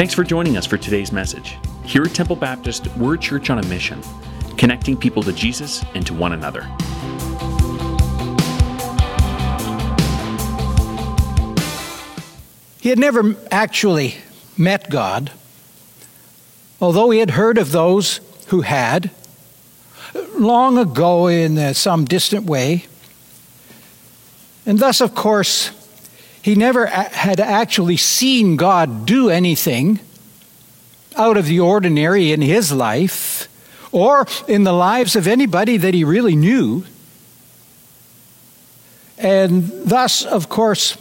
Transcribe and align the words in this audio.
Thanks 0.00 0.14
for 0.14 0.24
joining 0.24 0.56
us 0.56 0.64
for 0.64 0.78
today's 0.78 1.12
message. 1.12 1.58
Here 1.84 2.02
at 2.02 2.14
Temple 2.14 2.36
Baptist, 2.36 2.86
we're 2.96 3.16
a 3.16 3.18
church 3.18 3.50
on 3.50 3.58
a 3.58 3.66
mission, 3.66 4.00
connecting 4.56 4.96
people 4.96 5.22
to 5.24 5.30
Jesus 5.30 5.84
and 5.94 6.06
to 6.06 6.14
one 6.14 6.32
another. 6.32 6.62
He 12.80 12.88
had 12.88 12.98
never 12.98 13.36
actually 13.50 14.14
met 14.56 14.88
God, 14.88 15.32
although 16.80 17.10
he 17.10 17.18
had 17.18 17.32
heard 17.32 17.58
of 17.58 17.70
those 17.70 18.22
who 18.46 18.62
had 18.62 19.10
long 20.34 20.78
ago 20.78 21.26
in 21.26 21.58
uh, 21.58 21.74
some 21.74 22.06
distant 22.06 22.46
way. 22.46 22.86
And 24.64 24.78
thus, 24.78 25.02
of 25.02 25.14
course, 25.14 25.72
he 26.42 26.54
never 26.54 26.86
had 26.86 27.40
actually 27.40 27.96
seen 27.96 28.56
God 28.56 29.06
do 29.06 29.28
anything 29.28 30.00
out 31.16 31.36
of 31.36 31.46
the 31.46 31.60
ordinary 31.60 32.32
in 32.32 32.40
his 32.40 32.72
life 32.72 33.48
or 33.92 34.26
in 34.48 34.64
the 34.64 34.72
lives 34.72 35.16
of 35.16 35.26
anybody 35.26 35.76
that 35.76 35.94
he 35.94 36.04
really 36.04 36.36
knew. 36.36 36.84
And 39.18 39.68
thus, 39.84 40.24
of 40.24 40.48
course, 40.48 40.96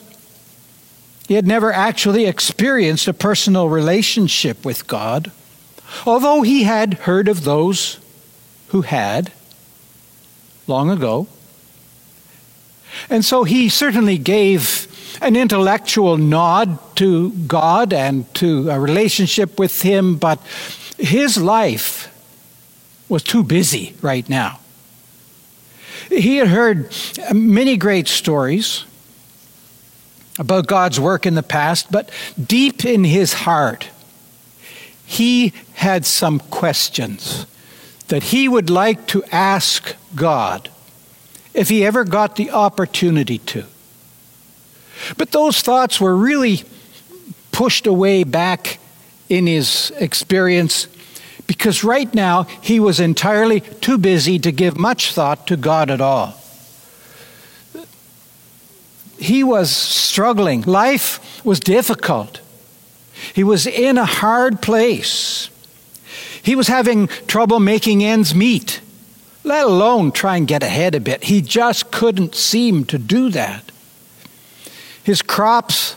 he 1.28 1.36
had 1.36 1.48
never 1.48 1.72
actually 1.72 2.26
experienced 2.26 3.08
a 3.08 3.14
personal 3.14 3.70
relationship 3.70 4.66
with 4.66 4.88
God, 4.88 5.32
although 6.06 6.42
he 6.42 6.64
had 6.64 6.96
heard 6.96 7.28
of 7.28 7.44
those 7.44 8.00
who 8.70 8.82
had 8.82 9.32
long 10.68 10.90
ago. 10.90 11.28
And 13.10 13.24
so 13.24 13.44
he 13.44 13.70
certainly 13.70 14.18
gave 14.18 14.88
an 15.22 15.36
intellectual 15.36 16.18
nod 16.18 16.80
to 16.98 17.32
God 17.32 17.94
and 17.94 18.32
to 18.36 18.70
a 18.70 18.80
relationship 18.80 19.60
with 19.60 19.82
Him, 19.82 20.18
but 20.18 20.40
his 21.00 21.38
life 21.38 22.14
was 23.08 23.24
too 23.24 23.44
busy 23.44 23.96
right 24.02 24.28
now. 24.30 24.60
He 26.10 26.38
had 26.38 26.50
heard 26.50 26.94
many 27.34 27.78
great 27.78 28.08
stories 28.08 28.86
about 30.38 30.68
God's 30.68 31.00
work 31.00 31.26
in 31.26 31.36
the 31.36 31.44
past, 31.44 31.92
but 31.92 32.10
deep 32.42 32.86
in 32.86 33.04
his 33.04 33.34
heart, 33.34 33.90
he 35.06 35.54
had 35.74 36.06
some 36.06 36.40
questions 36.40 37.46
that 38.08 38.24
he 38.24 38.48
would 38.48 38.70
like 38.70 39.06
to 39.08 39.24
ask 39.32 39.96
God 40.16 40.70
if 41.54 41.70
he 41.70 41.86
ever 41.86 42.04
got 42.04 42.36
the 42.36 42.52
opportunity 42.52 43.38
to. 43.40 43.66
But 45.18 45.32
those 45.32 45.62
thoughts 45.62 46.00
were 46.00 46.16
really 46.16 46.64
pushed 47.52 47.88
away 47.88 48.24
back 48.24 48.80
in 49.28 49.48
his 49.48 49.92
experience 49.98 50.88
because 51.48 51.84
right 51.84 52.14
now 52.14 52.44
he 52.62 52.80
was 52.80 53.00
entirely 53.00 53.62
too 53.62 53.98
busy 53.98 54.40
to 54.40 54.52
give 54.52 54.78
much 54.78 55.14
thought 55.14 55.48
to 55.48 55.58
God 55.58 55.90
at 55.90 56.02
all 56.02 56.40
he 59.20 59.44
was 59.44 59.70
struggling. 59.70 60.62
Life 60.62 61.44
was 61.46 61.60
difficult. 61.60 62.40
He 63.34 63.44
was 63.44 63.68
in 63.68 63.98
a 63.98 64.06
hard 64.06 64.62
place. 64.62 65.50
He 66.42 66.56
was 66.56 66.68
having 66.68 67.08
trouble 67.28 67.60
making 67.60 68.04
ends 68.04 68.34
meet, 68.34 68.82
let 69.44 69.66
alone 69.66 70.12
try 70.12 70.38
and 70.38 70.48
get 70.48 70.64
ahead 70.64 70.96
a 70.96 71.00
bit. 71.00 71.26
He 71.26 71.42
just 71.42 71.92
couldn't 71.92 72.34
seem 72.34 72.86
to 72.86 72.98
do 72.98 73.30
that. 73.32 73.72
His 75.10 75.24
crops 75.24 75.96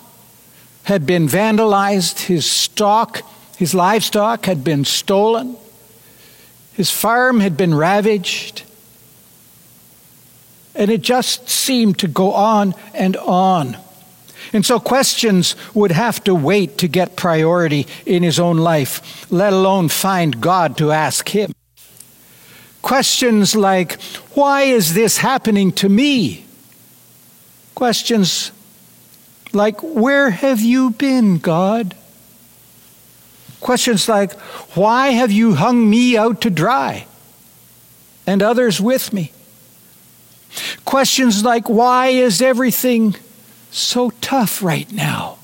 had 0.85 1.05
been 1.05 1.29
vandalized, 1.29 2.21
his 2.21 2.51
stock, 2.51 3.21
his 3.59 3.75
livestock 3.75 4.47
had 4.47 4.65
been 4.65 4.87
stolen, 4.87 5.59
his 6.73 6.91
farm 6.91 7.41
had 7.41 7.55
been 7.55 7.75
ravaged. 7.75 8.63
And 10.75 10.91
it 10.91 11.03
just 11.03 11.47
seemed 11.47 11.99
to 11.99 12.09
go 12.09 12.33
on 12.33 12.75
and 12.95 13.19
on. 13.19 13.77
And 14.55 14.65
so 14.65 14.81
questions 14.81 15.57
would 15.75 15.93
have 15.93 16.25
to 16.25 16.35
wait 16.35 16.79
to 16.79 16.89
get 16.89 17.15
priority 17.15 17.87
in 18.07 18.23
his 18.23 18.41
own 18.41 18.57
life, 18.57 19.31
let 19.31 19.53
alone 19.53 19.91
find 19.91 20.41
God 20.41 20.79
to 20.79 20.91
ask 20.91 21.29
him. 21.29 21.53
Questions 22.81 23.55
like, 23.55 24.01
Why 24.33 24.63
is 24.63 24.95
this 24.95 25.19
happening 25.19 25.71
to 25.73 25.91
me? 25.91 26.47
Questions 27.75 28.53
like, 29.53 29.81
Where 29.83 30.31
have 30.31 30.61
you 30.61 30.91
been, 30.91 31.39
God? 31.39 31.95
Questions 33.61 34.09
like, 34.09 34.33
Why 34.75 35.09
have 35.09 35.31
you 35.31 35.55
hung 35.55 35.89
me 35.89 36.17
out 36.17 36.41
to 36.43 36.51
dry 36.51 37.07
and 38.27 38.43
others 38.43 38.81
with 38.81 39.13
me? 39.13 39.33
Questions 40.85 41.45
like, 41.45 41.69
why 41.69 42.09
is 42.09 42.43
everything 42.43 43.17
so 43.71 44.11
tough 44.21 44.63
right 44.63 44.91
now? 44.93 45.39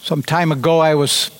Some 0.00 0.22
time 0.22 0.52
ago, 0.52 0.78
I 0.78 0.94
was 0.94 1.30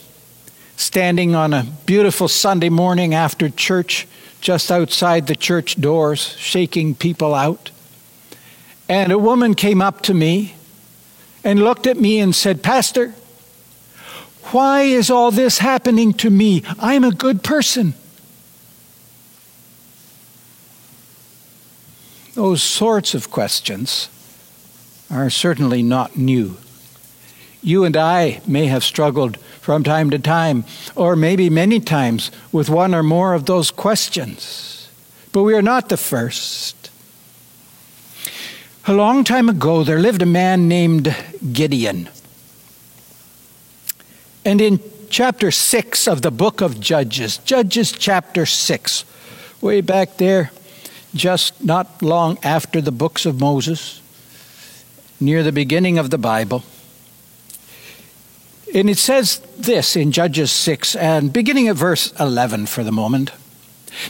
standing 0.77 1.35
on 1.35 1.55
a 1.55 1.65
beautiful 1.87 2.29
Sunday 2.29 2.69
morning 2.69 3.15
after 3.15 3.49
church, 3.49 4.07
just 4.47 4.71
outside 4.71 5.27
the 5.27 5.35
church 5.35 5.75
doors, 5.81 6.21
shaking 6.39 6.95
people 6.95 7.35
out. 7.35 7.73
And 8.89 9.11
a 9.11 9.19
woman 9.19 9.55
came 9.55 9.83
up 9.83 10.03
to 10.03 10.15
me 10.15 10.55
and 11.43 11.59
looked 11.59 11.85
at 11.85 11.97
me 11.97 12.21
and 12.21 12.33
said, 12.33 12.63
Pastor, 12.63 13.13
why 14.53 14.83
is 14.83 15.11
all 15.11 15.33
this 15.33 15.59
happening 15.59 16.13
to 16.13 16.31
me? 16.31 16.63
I'm 16.79 17.03
a 17.03 17.11
good 17.11 17.43
person. 17.43 17.95
Those 22.35 22.63
sorts 22.63 23.17
of 23.17 23.33
questions 23.33 24.09
are 25.11 25.29
certainly 25.29 25.83
not 25.83 26.17
new. 26.17 26.57
You 27.67 27.83
and 27.83 27.97
I 27.97 28.43
may 28.47 28.67
have 28.67 28.85
struggled 28.85 29.39
from 29.61 29.83
time 29.83 30.11
to 30.11 30.21
time, 30.21 30.65
or 30.95 31.17
maybe 31.17 31.51
many 31.51 31.81
times, 31.81 32.31
with 32.53 32.71
one 32.71 32.95
or 32.95 33.03
more 33.03 33.35
of 33.35 33.47
those 33.47 33.73
questions. 33.73 34.89
But 35.33 35.43
we 35.43 35.53
are 35.53 35.63
not 35.63 35.89
the 35.89 35.97
first. 35.97 36.93
A 38.87 38.93
long 38.93 39.25
time 39.25 39.49
ago, 39.49 39.83
there 39.83 39.99
lived 39.99 40.23
a 40.23 40.27
man 40.27 40.69
named 40.69 41.13
Gideon. 41.53 42.09
And 44.45 44.61
in 44.61 44.79
chapter 45.11 45.51
6 45.51 46.07
of 46.07 46.23
the 46.23 46.31
book 46.31 46.61
of 46.61 46.79
Judges, 46.79 47.39
Judges 47.39 47.91
chapter 47.91 48.47
6, 48.47 49.05
way 49.61 49.81
back 49.81 50.19
there, 50.19 50.53
just 51.17 51.65
not 51.65 52.01
long 52.01 52.39
after 52.45 52.81
the 52.81 52.93
books 52.93 53.27
of 53.27 53.41
Moses, 53.41 54.01
near 55.19 55.43
the 55.43 55.51
beginning 55.51 55.99
of 55.99 56.11
the 56.11 56.19
Bible. 56.19 56.63
And 58.75 58.91
it 58.91 58.99
says 58.99 59.39
this 59.57 59.97
in 59.97 60.13
Judges 60.13 60.51
6, 60.53 60.97
and 60.97 61.33
beginning 61.33 61.69
at 61.69 61.77
verse 61.77 62.13
11 62.19 62.67
for 62.67 62.83
the 62.83 62.93
moment. 62.93 63.31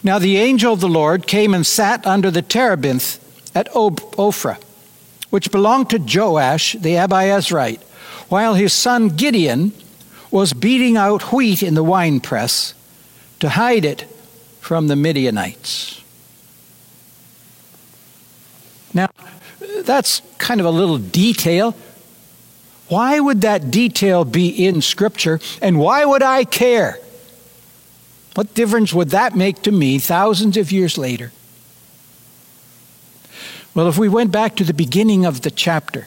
Now 0.03 0.19
the 0.19 0.39
angel 0.39 0.73
of 0.73 0.81
the 0.81 0.89
Lord 0.89 1.27
came 1.27 1.55
and 1.55 1.67
sat 1.67 2.07
under 2.07 2.31
the 2.31 2.43
terebinth 2.43 3.21
at 3.55 3.69
Ophrah, 3.73 4.59
which 5.31 5.53
belonged 5.53 5.91
to 5.91 5.99
Joash 5.99 6.73
the 6.73 6.95
Abiezrite, 6.95 7.83
while 8.29 8.55
his 8.55 8.73
son 8.73 9.09
Gideon 9.09 9.73
was 10.31 10.53
beating 10.53 10.97
out 10.97 11.33
wheat 11.33 11.63
in 11.63 11.75
the 11.75 11.85
winepress 11.85 12.75
to 13.41 13.51
hide 13.51 13.85
it 13.85 14.03
from 14.61 14.89
the 14.89 14.97
Midianites. 14.97 16.03
Now, 18.93 19.09
that's 19.83 20.23
kind 20.39 20.59
of 20.61 20.67
a 20.67 20.71
little 20.71 20.99
detail. 20.99 21.77
Why 22.89 23.19
would 23.19 23.41
that 23.41 23.71
detail 23.71 24.25
be 24.25 24.49
in 24.49 24.81
Scripture, 24.81 25.41
and 25.61 25.79
why 25.79 26.05
would 26.05 26.23
I 26.23 26.45
care? 26.45 26.99
What 28.35 28.55
difference 28.55 28.93
would 28.93 29.11
that 29.11 29.35
make 29.35 29.63
to 29.63 29.73
me 29.73 29.99
thousands 29.99 30.57
of 30.57 30.71
years 30.71 30.99
later? 30.99 31.33
Well, 33.75 33.89
if 33.89 33.99
we 33.99 34.09
went 34.09 34.31
back 34.31 34.57
to 34.57 34.65
the 34.65 34.75
beginning 34.75 35.27
of 35.27 35.43
the 35.43 35.51
chapter, 35.51 36.07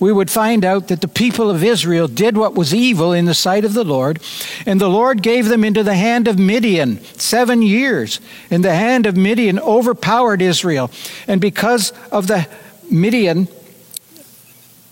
we 0.00 0.12
would 0.12 0.30
find 0.30 0.64
out 0.64 0.88
that 0.88 1.00
the 1.00 1.08
people 1.08 1.50
of 1.50 1.64
Israel 1.64 2.06
did 2.06 2.36
what 2.36 2.54
was 2.54 2.72
evil 2.72 3.12
in 3.12 3.24
the 3.24 3.34
sight 3.34 3.64
of 3.64 3.74
the 3.74 3.84
Lord, 3.84 4.20
and 4.64 4.80
the 4.80 4.88
Lord 4.88 5.22
gave 5.22 5.48
them 5.48 5.64
into 5.64 5.82
the 5.82 5.96
hand 5.96 6.28
of 6.28 6.38
Midian 6.38 7.02
seven 7.16 7.62
years. 7.62 8.20
And 8.50 8.64
the 8.64 8.74
hand 8.74 9.06
of 9.06 9.16
Midian 9.16 9.58
overpowered 9.58 10.40
Israel. 10.40 10.90
And 11.26 11.40
because 11.40 11.92
of 12.12 12.28
the 12.28 12.46
Midian, 12.90 13.48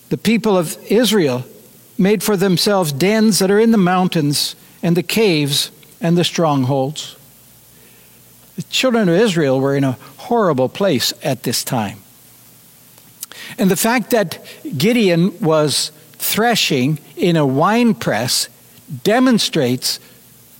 the 0.08 0.18
people 0.18 0.56
of 0.56 0.76
Israel 0.90 1.44
made 1.98 2.22
for 2.22 2.36
themselves 2.36 2.92
dens 2.92 3.38
that 3.38 3.50
are 3.50 3.60
in 3.60 3.72
the 3.72 3.78
mountains 3.78 4.54
and 4.82 4.96
the 4.96 5.02
caves 5.02 5.70
and 6.00 6.16
the 6.16 6.24
strongholds. 6.24 7.16
The 8.56 8.62
children 8.64 9.08
of 9.08 9.14
Israel 9.14 9.60
were 9.60 9.76
in 9.76 9.84
a 9.84 9.98
horrible 10.16 10.68
place 10.68 11.12
at 11.22 11.42
this 11.42 11.64
time. 11.64 11.98
And 13.58 13.70
the 13.70 13.76
fact 13.76 14.10
that 14.10 14.44
Gideon 14.76 15.38
was 15.40 15.92
threshing 16.12 16.98
in 17.16 17.36
a 17.36 17.46
wine 17.46 17.94
press 17.94 18.48
demonstrates 19.04 20.00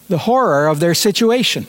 the 0.08 0.19
horror 0.19 0.69
of 0.69 0.81
their 0.81 0.94
situation. 0.94 1.66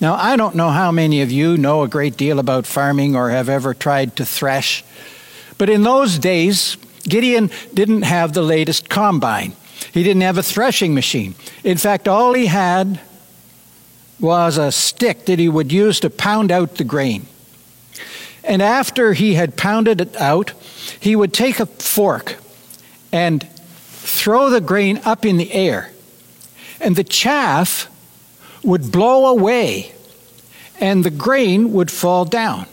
Now, 0.00 0.14
I 0.14 0.36
don't 0.36 0.56
know 0.56 0.70
how 0.70 0.90
many 0.90 1.22
of 1.22 1.30
you 1.30 1.56
know 1.56 1.82
a 1.82 1.88
great 1.88 2.16
deal 2.16 2.40
about 2.40 2.66
farming 2.66 3.14
or 3.14 3.30
have 3.30 3.48
ever 3.48 3.72
tried 3.72 4.16
to 4.16 4.24
thresh, 4.24 4.84
but 5.62 5.70
in 5.70 5.84
those 5.84 6.18
days, 6.18 6.76
Gideon 7.04 7.48
didn't 7.72 8.02
have 8.02 8.32
the 8.32 8.42
latest 8.42 8.88
combine. 8.88 9.52
He 9.92 10.02
didn't 10.02 10.22
have 10.22 10.36
a 10.36 10.42
threshing 10.42 10.92
machine. 10.92 11.36
In 11.62 11.78
fact, 11.78 12.08
all 12.08 12.32
he 12.32 12.46
had 12.46 12.98
was 14.18 14.58
a 14.58 14.72
stick 14.72 15.26
that 15.26 15.38
he 15.38 15.48
would 15.48 15.70
use 15.70 16.00
to 16.00 16.10
pound 16.10 16.50
out 16.50 16.78
the 16.78 16.82
grain. 16.82 17.26
And 18.42 18.60
after 18.60 19.12
he 19.12 19.34
had 19.34 19.56
pounded 19.56 20.00
it 20.00 20.16
out, 20.16 20.52
he 20.98 21.14
would 21.14 21.32
take 21.32 21.60
a 21.60 21.66
fork 21.66 22.38
and 23.12 23.48
throw 23.52 24.50
the 24.50 24.60
grain 24.60 25.00
up 25.04 25.24
in 25.24 25.36
the 25.36 25.52
air. 25.52 25.92
And 26.80 26.96
the 26.96 27.04
chaff 27.04 27.88
would 28.64 28.90
blow 28.90 29.26
away, 29.26 29.92
and 30.80 31.04
the 31.04 31.10
grain 31.10 31.72
would 31.72 31.92
fall 31.92 32.24
down 32.24 32.66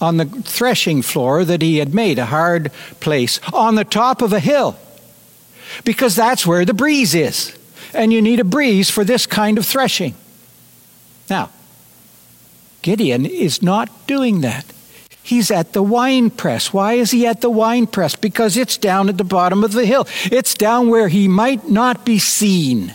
on 0.00 0.16
the 0.16 0.24
threshing 0.24 1.02
floor 1.02 1.44
that 1.44 1.62
he 1.62 1.78
had 1.78 1.94
made, 1.94 2.18
a 2.18 2.26
hard 2.26 2.72
place, 3.00 3.40
on 3.52 3.74
the 3.74 3.84
top 3.84 4.22
of 4.22 4.32
a 4.32 4.40
hill. 4.40 4.78
Because 5.84 6.16
that's 6.16 6.46
where 6.46 6.64
the 6.64 6.74
breeze 6.74 7.14
is. 7.14 7.56
And 7.92 8.12
you 8.12 8.22
need 8.22 8.40
a 8.40 8.44
breeze 8.44 8.90
for 8.90 9.04
this 9.04 9.26
kind 9.26 9.58
of 9.58 9.66
threshing. 9.66 10.14
Now, 11.28 11.50
Gideon 12.82 13.26
is 13.26 13.62
not 13.62 14.06
doing 14.06 14.40
that. 14.40 14.64
He's 15.22 15.50
at 15.50 15.74
the 15.74 15.82
wine 15.82 16.30
press. 16.30 16.72
Why 16.72 16.94
is 16.94 17.10
he 17.10 17.26
at 17.26 17.40
the 17.40 17.50
wine 17.50 17.86
press? 17.86 18.16
Because 18.16 18.56
it's 18.56 18.76
down 18.76 19.08
at 19.08 19.18
the 19.18 19.24
bottom 19.24 19.62
of 19.62 19.72
the 19.72 19.86
hill. 19.86 20.08
It's 20.24 20.54
down 20.54 20.88
where 20.88 21.08
he 21.08 21.28
might 21.28 21.68
not 21.68 22.04
be 22.04 22.18
seen. 22.18 22.94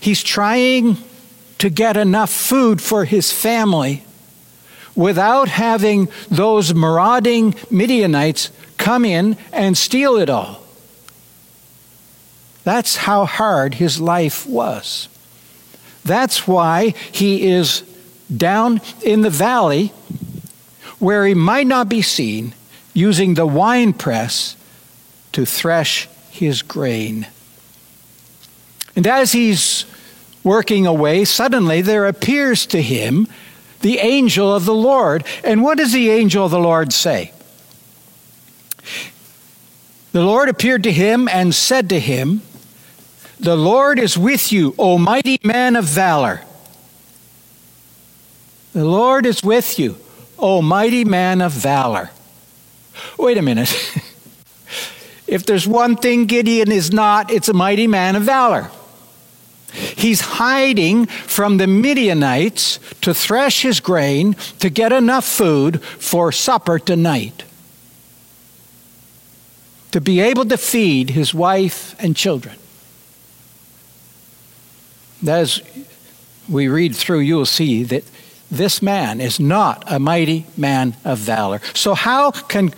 He's 0.00 0.22
trying 0.22 0.96
to 1.58 1.70
get 1.70 1.96
enough 1.96 2.30
food 2.30 2.80
for 2.80 3.04
his 3.04 3.32
family 3.32 4.04
without 4.94 5.48
having 5.48 6.08
those 6.30 6.74
marauding 6.74 7.54
Midianites 7.70 8.50
come 8.78 9.04
in 9.04 9.36
and 9.52 9.76
steal 9.76 10.16
it 10.16 10.30
all. 10.30 10.62
That's 12.64 12.96
how 12.96 13.26
hard 13.26 13.74
his 13.74 14.00
life 14.00 14.46
was. 14.46 15.08
That's 16.04 16.48
why 16.48 16.94
he 17.12 17.48
is 17.48 17.82
down 18.34 18.80
in 19.02 19.20
the 19.20 19.30
valley 19.30 19.92
where 20.98 21.26
he 21.26 21.34
might 21.34 21.66
not 21.66 21.88
be 21.88 22.02
seen, 22.02 22.54
using 22.94 23.34
the 23.34 23.46
wine 23.46 23.92
press 23.92 24.56
to 25.32 25.44
thresh 25.44 26.08
his 26.30 26.62
grain. 26.62 27.26
And 28.94 29.06
as 29.06 29.32
he's 29.32 29.84
working 30.46 30.86
away, 30.86 31.24
suddenly 31.24 31.82
there 31.82 32.06
appears 32.06 32.66
to 32.66 32.80
him 32.80 33.26
the 33.80 33.98
angel 33.98 34.54
of 34.54 34.64
the 34.64 34.74
Lord. 34.74 35.24
And 35.42 35.62
what 35.62 35.76
does 35.76 35.92
the 35.92 36.08
angel 36.08 36.44
of 36.44 36.52
the 36.52 36.60
Lord 36.60 36.92
say? 36.92 37.32
The 40.12 40.22
Lord 40.22 40.48
appeared 40.48 40.84
to 40.84 40.92
him 40.92 41.28
and 41.28 41.54
said 41.54 41.90
to 41.90 42.00
him, 42.00 42.42
The 43.40 43.56
Lord 43.56 43.98
is 43.98 44.16
with 44.16 44.52
you, 44.52 44.74
O 44.78 44.96
mighty 44.96 45.38
man 45.42 45.74
of 45.76 45.84
valor. 45.84 46.42
The 48.72 48.84
Lord 48.84 49.26
is 49.26 49.42
with 49.42 49.78
you, 49.78 49.98
O 50.38 50.62
mighty 50.62 51.04
man 51.04 51.40
of 51.40 51.50
valor. 51.50 52.10
Wait 53.18 53.36
a 53.36 53.42
minute. 53.42 53.68
if 55.26 55.44
there's 55.44 55.66
one 55.66 55.96
thing 55.96 56.26
Gideon 56.26 56.70
is 56.70 56.92
not, 56.92 57.30
it's 57.30 57.48
a 57.48 57.54
mighty 57.54 57.88
man 57.88 58.14
of 58.16 58.22
valor. 58.22 58.70
He's 59.96 60.20
hiding 60.20 61.06
from 61.06 61.56
the 61.56 61.66
Midianites 61.66 62.78
to 63.00 63.14
thresh 63.14 63.62
his 63.62 63.80
grain 63.80 64.34
to 64.58 64.68
get 64.68 64.92
enough 64.92 65.24
food 65.24 65.82
for 65.82 66.30
supper 66.32 66.78
tonight. 66.78 67.44
To 69.92 70.00
be 70.02 70.20
able 70.20 70.44
to 70.44 70.58
feed 70.58 71.10
his 71.10 71.32
wife 71.32 71.96
and 71.98 72.14
children. 72.14 72.56
As 75.26 75.62
we 76.46 76.68
read 76.68 76.94
through, 76.94 77.20
you'll 77.20 77.46
see 77.46 77.82
that 77.84 78.04
this 78.50 78.82
man 78.82 79.18
is 79.18 79.40
not 79.40 79.82
a 79.90 79.98
mighty 79.98 80.44
man 80.58 80.94
of 81.06 81.18
valor. 81.18 81.62
So, 81.72 81.94
how 81.94 82.32
can 82.32 82.74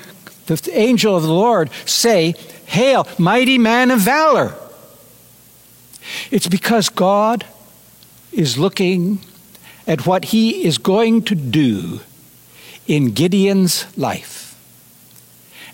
the 0.46 0.70
angel 0.72 1.16
of 1.16 1.24
the 1.24 1.32
Lord 1.32 1.68
say, 1.84 2.36
Hail, 2.66 3.08
mighty 3.18 3.58
man 3.58 3.90
of 3.90 3.98
valor? 3.98 4.54
It's 6.30 6.48
because 6.48 6.88
God 6.88 7.44
is 8.32 8.58
looking 8.58 9.20
at 9.86 10.06
what 10.06 10.26
he 10.26 10.64
is 10.64 10.78
going 10.78 11.22
to 11.22 11.34
do 11.34 12.00
in 12.86 13.12
Gideon's 13.12 13.86
life. 13.96 14.54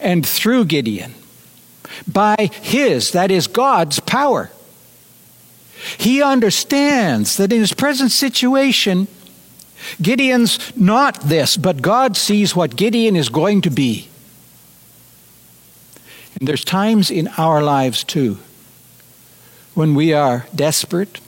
And 0.01 0.27
through 0.27 0.67
Gideon, 0.67 1.15
by 2.07 2.51
his, 2.63 3.13
that 3.13 3.31
is 3.31 3.47
God's 3.47 4.01
power. 4.01 4.51
He 5.99 6.23
understands 6.23 7.37
that 7.37 7.53
in 7.53 7.61
his 7.61 7.73
present 7.73 8.11
situation, 8.11 9.09
Gideon's 10.01 10.75
not 10.77 11.21
this, 11.21 11.57
but 11.57 11.83
God 11.83 12.17
sees 12.17 12.57
what 12.57 12.77
Gideon 12.77 13.17
is 13.17 13.29
going 13.29 13.61
to 13.63 13.71
be. 13.71 14.09
And 16.39 16.49
there's 16.49 16.65
times 16.65 17.11
in 17.11 17.29
our 17.37 17.63
lives 17.63 18.03
too 18.03 18.39
when 19.75 19.95
we 19.95 20.13
are 20.13 20.47
desperate, 20.55 21.21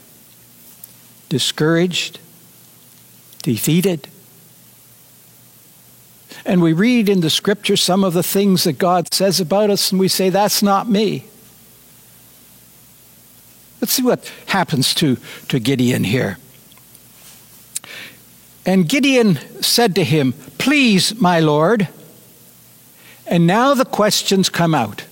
discouraged, 1.29 2.19
defeated. 3.43 4.07
And 6.45 6.61
we 6.61 6.73
read 6.73 7.09
in 7.09 7.21
the 7.21 7.29
scripture 7.29 7.75
some 7.75 8.03
of 8.03 8.13
the 8.13 8.23
things 8.23 8.63
that 8.63 8.73
God 8.73 9.13
says 9.13 9.39
about 9.39 9.69
us, 9.69 9.91
and 9.91 9.99
we 9.99 10.07
say, 10.07 10.29
That's 10.29 10.63
not 10.63 10.89
me. 10.89 11.25
Let's 13.81 13.93
see 13.93 14.03
what 14.03 14.31
happens 14.47 14.93
to, 14.95 15.17
to 15.49 15.59
Gideon 15.59 16.03
here. 16.03 16.37
And 18.65 18.87
Gideon 18.87 19.39
said 19.61 19.95
to 19.95 20.03
him, 20.03 20.33
Please, 20.57 21.19
my 21.19 21.39
Lord. 21.39 21.87
And 23.25 23.47
now 23.47 23.73
the 23.73 23.85
questions 23.85 24.49
come 24.49 24.75
out. 24.75 25.06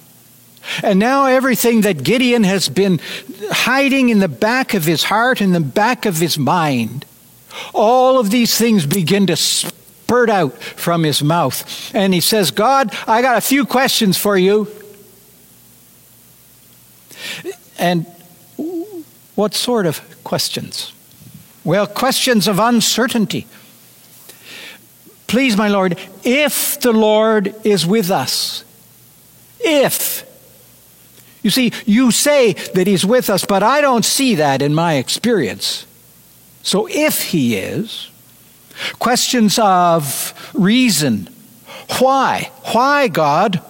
And 0.83 0.99
now 0.99 1.25
everything 1.25 1.81
that 1.81 2.03
Gideon 2.03 2.43
has 2.43 2.69
been 2.69 2.99
hiding 3.51 4.09
in 4.09 4.19
the 4.19 4.27
back 4.27 4.73
of 4.73 4.85
his 4.85 5.03
heart, 5.03 5.41
in 5.41 5.51
the 5.51 5.59
back 5.59 6.05
of 6.05 6.17
his 6.17 6.37
mind, 6.37 7.05
all 7.73 8.19
of 8.19 8.29
these 8.31 8.57
things 8.57 8.85
begin 8.85 9.27
to 9.27 9.35
spurt 9.35 10.29
out 10.29 10.57
from 10.57 11.03
his 11.03 11.23
mouth. 11.23 11.93
And 11.95 12.13
he 12.13 12.21
says, 12.21 12.51
God, 12.51 12.93
I 13.07 13.21
got 13.21 13.37
a 13.37 13.41
few 13.41 13.65
questions 13.65 14.17
for 14.17 14.37
you. 14.37 14.67
And 17.77 18.05
what 19.35 19.53
sort 19.53 19.85
of 19.85 20.23
questions? 20.23 20.93
Well, 21.63 21.87
questions 21.87 22.47
of 22.47 22.59
uncertainty. 22.59 23.47
Please, 25.27 25.57
my 25.57 25.67
Lord, 25.67 25.99
if 26.23 26.79
the 26.79 26.93
Lord 26.93 27.55
is 27.65 27.85
with 27.85 28.11
us, 28.11 28.63
if. 29.59 30.23
You 31.45 31.51
see, 31.51 31.71
you 31.85 32.09
say 32.09 32.53
that 32.53 32.87
He's 32.87 33.05
with 33.05 33.29
us, 33.29 33.45
but 33.45 33.61
I 33.61 33.79
don't 33.79 34.03
see 34.03 34.33
that 34.33 34.63
in 34.63 34.73
my 34.73 34.95
experience. 34.95 35.85
So 36.63 36.87
if 36.89 37.21
He 37.21 37.55
is, 37.55 38.09
questions 38.97 39.59
of 39.59 40.33
reason. 40.55 41.29
Why? 41.99 42.49
Why, 42.73 43.09
God? 43.09 43.61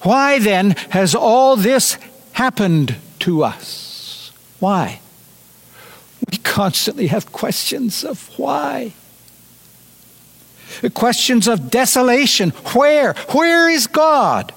Why 0.00 0.40
then 0.40 0.72
has 0.90 1.14
all 1.14 1.54
this 1.54 1.96
happened 2.32 2.96
to 3.20 3.44
us? 3.44 4.32
Why? 4.58 4.98
We 6.28 6.38
constantly 6.38 7.06
have 7.06 7.30
questions 7.30 8.02
of 8.02 8.36
why. 8.36 8.94
Questions 10.92 11.46
of 11.46 11.70
desolation. 11.70 12.50
Where? 12.74 13.14
Where 13.30 13.70
is 13.70 13.86
God? 13.86 14.52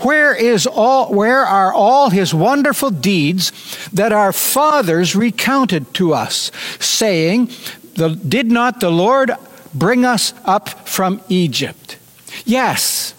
Where 0.00 0.34
is 0.34 0.66
all 0.66 1.12
where 1.12 1.44
are 1.44 1.72
all 1.72 2.10
his 2.10 2.32
wonderful 2.32 2.90
deeds 2.90 3.52
that 3.92 4.12
our 4.12 4.32
fathers 4.32 5.16
recounted 5.16 5.92
to 5.94 6.14
us, 6.14 6.50
saying, 6.78 7.50
Did 7.94 8.50
not 8.50 8.80
the 8.80 8.90
Lord 8.90 9.32
bring 9.74 10.04
us 10.04 10.34
up 10.44 10.68
from 10.88 11.20
Egypt? 11.28 11.98
Yes, 12.44 13.14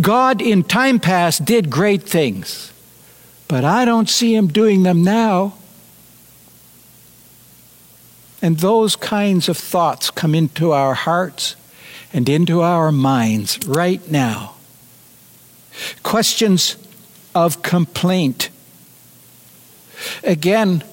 God 0.00 0.40
in 0.40 0.62
time 0.64 1.00
past 1.00 1.44
did 1.44 1.70
great 1.70 2.02
things. 2.02 2.72
But 3.48 3.64
I 3.64 3.84
don't 3.84 4.08
see 4.08 4.34
him 4.34 4.48
doing 4.48 4.82
them 4.82 5.02
now. 5.02 5.54
And 8.40 8.58
those 8.58 8.94
kinds 8.94 9.48
of 9.48 9.56
thoughts 9.56 10.10
come 10.10 10.34
into 10.34 10.72
our 10.72 10.94
hearts 10.94 11.56
and 12.12 12.28
into 12.28 12.60
our 12.60 12.92
minds 12.92 13.58
right 13.66 14.08
now. 14.10 14.54
Questions 16.02 16.76
of 17.34 17.62
complaint. 17.62 18.50
Again, 20.22 20.84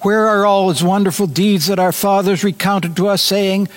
where 0.00 0.26
are 0.26 0.46
all 0.46 0.68
those 0.68 0.82
wonderful 0.82 1.26
deeds 1.26 1.66
that 1.66 1.78
our 1.78 1.92
fathers 1.92 2.42
recounted 2.42 2.96
to 2.96 3.08
us, 3.08 3.22
saying, 3.22 3.68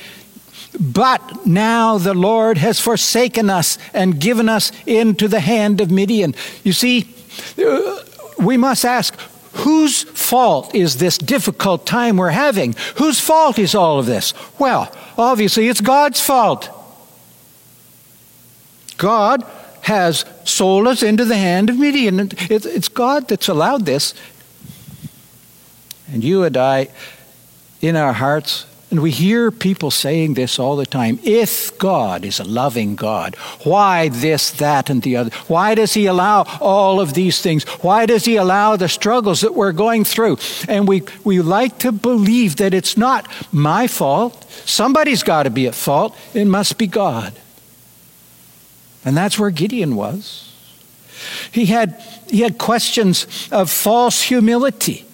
But 0.80 1.46
now 1.46 1.98
the 1.98 2.14
Lord 2.14 2.58
has 2.58 2.80
forsaken 2.80 3.50
us 3.50 3.78
and 3.94 4.20
given 4.20 4.48
us 4.48 4.72
into 4.86 5.28
the 5.28 5.42
hand 5.42 5.82
of 5.82 5.92
Midian? 5.92 6.34
You 6.64 6.74
see, 6.74 7.14
uh, 7.64 7.98
we 8.40 8.56
must 8.56 8.86
ask, 8.86 9.20
whose 9.54 10.04
fault 10.04 10.74
is 10.74 10.98
this 10.98 11.18
difficult 11.18 11.86
time 11.86 12.18
we're 12.18 12.30
having? 12.30 12.76
Whose 12.96 13.20
fault 13.20 13.60
is 13.60 13.76
all 13.76 14.00
of 14.00 14.06
this? 14.06 14.34
Well, 14.58 14.96
obviously 15.18 15.68
it's 15.68 15.82
God's 15.82 16.22
fault. 16.22 16.70
God 18.98 19.44
has 19.82 20.26
sold 20.46 20.88
us 20.88 21.04
into 21.04 21.26
the 21.26 21.38
hand 21.38 21.70
of 21.70 21.78
Midian. 21.78 22.30
It's 22.50 22.88
God 22.88 23.28
that's 23.28 23.50
allowed 23.50 23.86
this. 23.86 24.14
And 26.12 26.24
you 26.24 26.44
and 26.44 26.56
I, 26.56 26.90
in 27.82 27.96
our 27.96 28.14
hearts, 28.14 28.66
and 28.94 29.02
we 29.02 29.10
hear 29.10 29.50
people 29.50 29.90
saying 29.90 30.36
this 30.36 30.60
all 30.60 30.76
the 30.76 30.86
time 30.86 31.20
if 31.24 31.76
God 31.80 32.24
is 32.24 32.40
a 32.40 32.44
loving 32.44 32.96
God, 32.96 33.34
why 33.64 34.10
this, 34.10 34.52
that, 34.52 34.88
and 34.88 35.02
the 35.02 35.18
other? 35.18 35.32
Why 35.48 35.74
does 35.74 35.96
He 35.96 36.06
allow 36.06 36.44
all 36.62 37.02
of 37.02 37.16
these 37.16 37.42
things? 37.42 37.64
Why 37.82 38.06
does 38.06 38.24
He 38.24 38.36
allow 38.36 38.76
the 38.76 38.88
struggles 38.88 39.42
that 39.42 39.56
we're 39.56 39.72
going 39.72 40.04
through? 40.04 40.38
And 40.70 40.88
we, 40.88 41.02
we 41.24 41.42
like 41.42 41.80
to 41.80 41.92
believe 41.92 42.58
that 42.58 42.76
it's 42.76 42.96
not 42.96 43.28
my 43.52 43.88
fault. 43.88 44.46
Somebody's 44.66 45.24
got 45.24 45.44
to 45.44 45.50
be 45.50 45.66
at 45.66 45.74
fault. 45.74 46.16
It 46.36 46.46
must 46.46 46.78
be 46.78 46.86
God. 46.86 47.34
And 49.06 49.16
that's 49.18 49.38
where 49.38 49.50
Gideon 49.50 49.96
was. 49.96 50.54
He 51.52 51.68
had, 51.68 52.02
he 52.30 52.42
had 52.42 52.58
questions 52.58 53.50
of 53.52 53.70
false 53.70 54.22
humility. 54.22 55.06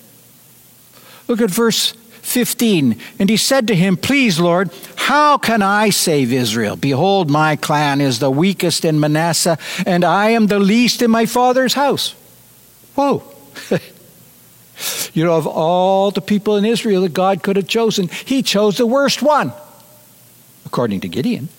Look 1.27 1.41
at 1.41 1.50
verse 1.51 1.93
15. 2.22 3.00
And 3.19 3.29
he 3.29 3.38
said 3.38 3.67
to 3.67 3.75
him, 3.75 3.98
Please, 3.98 4.39
Lord, 4.39 4.72
how 4.96 5.38
can 5.38 5.62
I 5.62 5.89
save 5.89 6.31
Israel? 6.31 6.75
Behold, 6.75 7.29
my 7.29 7.55
clan 7.55 8.01
is 8.01 8.19
the 8.19 8.31
weakest 8.31 8.86
in 8.86 9.00
Manasseh, 9.00 9.58
and 9.86 10.03
I 10.03 10.29
am 10.29 10.48
the 10.48 10.60
least 10.60 11.01
in 11.01 11.12
my 11.12 11.25
father's 11.25 11.74
house. 11.74 12.13
Whoa. 12.96 13.24
you 15.13 15.24
know, 15.24 15.36
of 15.36 15.48
all 15.48 16.12
the 16.12 16.22
people 16.22 16.58
in 16.58 16.65
Israel 16.65 17.01
that 17.01 17.13
God 17.13 17.43
could 17.43 17.55
have 17.55 17.67
chosen, 17.67 18.08
he 18.08 18.43
chose 18.43 18.77
the 18.77 18.86
worst 18.86 19.22
one, 19.22 19.51
according 20.65 21.01
to 21.01 21.08
Gideon. 21.08 21.50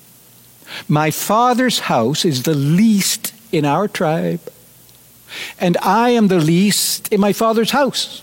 My 0.88 1.10
father's 1.10 1.80
house 1.80 2.24
is 2.24 2.42
the 2.42 2.54
least 2.54 3.32
in 3.52 3.64
our 3.64 3.88
tribe, 3.88 4.40
and 5.58 5.76
I 5.82 6.10
am 6.10 6.28
the 6.28 6.40
least 6.40 7.12
in 7.12 7.20
my 7.20 7.32
father's 7.32 7.70
house. 7.70 8.22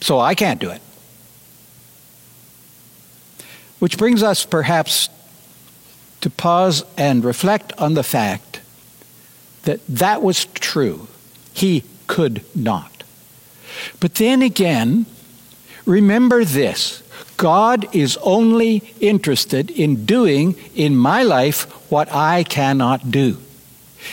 So 0.00 0.18
I 0.20 0.34
can't 0.34 0.60
do 0.60 0.70
it. 0.70 0.82
Which 3.78 3.98
brings 3.98 4.22
us 4.22 4.44
perhaps 4.44 5.08
to 6.20 6.30
pause 6.30 6.84
and 6.96 7.24
reflect 7.24 7.72
on 7.78 7.94
the 7.94 8.02
fact 8.02 8.60
that 9.64 9.80
that 9.86 10.22
was 10.22 10.46
true. 10.46 11.08
He 11.52 11.84
could 12.06 12.44
not. 12.54 13.04
But 14.00 14.14
then 14.14 14.42
again, 14.42 15.06
remember 15.84 16.44
this 16.44 17.02
God 17.36 17.94
is 17.94 18.16
only 18.22 18.82
interested 19.00 19.70
in 19.70 20.04
doing 20.04 20.56
in 20.74 20.96
my 20.96 21.22
life 21.22 21.64
what 21.90 22.12
I 22.12 22.44
cannot 22.44 23.10
do. 23.10 23.38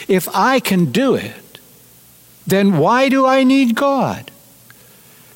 If 0.08 0.28
I 0.34 0.60
can 0.60 0.92
do 0.92 1.16
it, 1.16 1.60
then 2.48 2.78
why 2.78 3.10
do 3.10 3.26
I 3.26 3.44
need 3.44 3.76
God? 3.76 4.32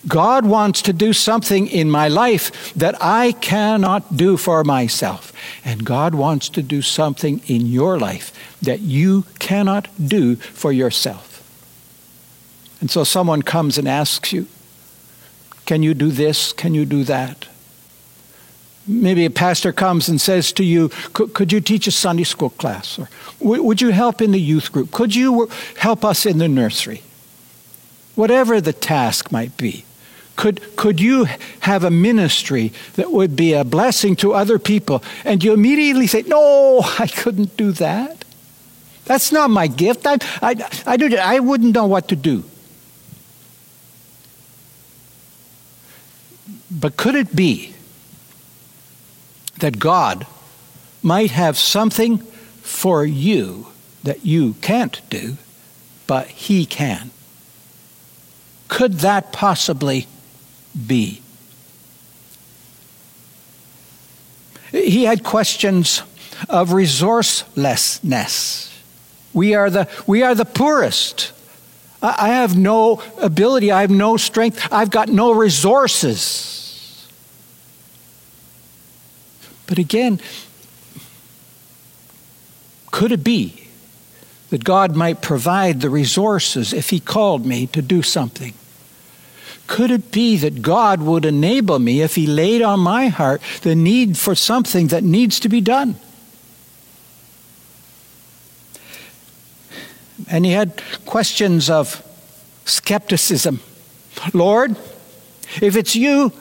God 0.07 0.45
wants 0.45 0.83
to 0.83 0.93
do 0.93 1.13
something 1.13 1.67
in 1.67 1.89
my 1.89 2.07
life 2.07 2.73
that 2.75 2.95
I 3.01 3.31
cannot 3.31 4.15
do 4.15 4.37
for 4.37 4.63
myself. 4.63 5.33
And 5.63 5.83
God 5.83 6.13
wants 6.13 6.49
to 6.49 6.61
do 6.61 6.81
something 6.81 7.41
in 7.47 7.65
your 7.65 7.97
life 7.97 8.31
that 8.61 8.81
you 8.81 9.25
cannot 9.39 9.87
do 10.03 10.35
for 10.35 10.71
yourself. 10.71 11.31
And 12.81 12.91
so 12.91 13.03
someone 13.03 13.41
comes 13.41 13.77
and 13.77 13.87
asks 13.87 14.31
you, 14.31 14.47
Can 15.65 15.81
you 15.81 15.95
do 15.95 16.11
this? 16.11 16.53
Can 16.53 16.75
you 16.75 16.85
do 16.85 17.03
that? 17.05 17.47
Maybe 18.87 19.25
a 19.25 19.31
pastor 19.31 19.73
comes 19.73 20.07
and 20.07 20.21
says 20.21 20.51
to 20.53 20.63
you, 20.63 20.89
Could 21.13 21.51
you 21.51 21.59
teach 21.59 21.87
a 21.87 21.91
Sunday 21.91 22.23
school 22.23 22.51
class? 22.51 22.99
Or 22.99 23.09
would 23.39 23.81
you 23.81 23.89
help 23.89 24.21
in 24.21 24.31
the 24.31 24.39
youth 24.39 24.71
group? 24.71 24.91
Could 24.91 25.15
you 25.15 25.49
help 25.77 26.05
us 26.05 26.25
in 26.25 26.37
the 26.37 26.47
nursery? 26.47 27.01
Whatever 28.13 28.61
the 28.61 28.73
task 28.73 29.31
might 29.31 29.57
be. 29.57 29.85
Could, 30.35 30.75
could 30.75 30.99
you 30.99 31.27
have 31.61 31.83
a 31.83 31.89
ministry 31.89 32.73
that 32.95 33.11
would 33.11 33.35
be 33.35 33.53
a 33.53 33.63
blessing 33.63 34.15
to 34.17 34.33
other 34.33 34.59
people? 34.59 35.01
And 35.23 35.43
you 35.43 35.53
immediately 35.53 36.07
say, 36.07 36.21
No, 36.23 36.81
I 36.99 37.07
couldn't 37.07 37.57
do 37.57 37.71
that. 37.73 38.23
That's 39.05 39.31
not 39.31 39.49
my 39.49 39.67
gift. 39.67 40.05
I, 40.05 40.17
I, 40.41 40.55
I, 40.85 41.17
I 41.21 41.39
wouldn't 41.39 41.73
know 41.73 41.85
what 41.85 42.07
to 42.09 42.15
do. 42.15 42.43
But 46.71 46.97
could 46.97 47.15
it 47.15 47.35
be 47.35 47.74
that 49.65 49.79
God 49.79 50.27
might 51.01 51.31
have 51.31 51.57
something 51.57 52.19
for 52.61 53.03
you 53.03 53.65
that 54.03 54.23
you 54.23 54.53
can't 54.61 55.01
do, 55.09 55.37
but 56.05 56.27
He 56.27 56.67
can. 56.67 57.09
Could 58.67 58.99
that 58.99 59.33
possibly 59.33 60.05
be? 60.85 61.23
He 64.71 65.05
had 65.05 65.23
questions 65.23 66.03
of 66.47 66.69
resourcelessness. 66.69 68.71
We 69.33 69.55
are 69.55 69.71
the, 69.71 69.89
we 70.05 70.21
are 70.21 70.35
the 70.35 70.45
poorest. 70.45 71.31
I 72.03 72.27
have 72.27 72.55
no 72.55 73.01
ability, 73.19 73.71
I 73.71 73.81
have 73.81 73.89
no 73.89 74.17
strength, 74.17 74.67
I've 74.71 74.91
got 74.91 75.09
no 75.09 75.31
resources. 75.31 76.54
But 79.67 79.77
again, 79.77 80.19
could 82.91 83.11
it 83.11 83.23
be 83.23 83.67
that 84.49 84.63
God 84.63 84.95
might 84.95 85.21
provide 85.21 85.81
the 85.81 85.89
resources 85.89 86.71
if 86.71 86.89
He 86.89 86.99
called 86.99 87.45
me 87.45 87.67
to 87.67 87.81
do 87.81 88.01
something? 88.01 88.53
Could 89.67 89.89
it 89.89 90.11
be 90.11 90.37
that 90.37 90.61
God 90.61 91.01
would 91.01 91.25
enable 91.25 91.79
me 91.79 92.01
if 92.01 92.15
He 92.15 92.27
laid 92.27 92.61
on 92.61 92.79
my 92.79 93.07
heart 93.07 93.41
the 93.61 93.75
need 93.75 94.17
for 94.17 94.35
something 94.35 94.87
that 94.87 95.03
needs 95.03 95.39
to 95.39 95.49
be 95.49 95.61
done? 95.61 95.95
And 100.27 100.45
he 100.45 100.51
had 100.51 100.81
questions 101.05 101.69
of 101.69 102.01
skepticism. 102.65 103.59
Lord, 104.33 104.75
if 105.61 105.75
it's 105.75 105.95
you, 105.95 106.31